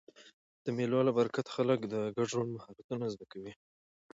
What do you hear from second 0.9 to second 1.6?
له برکته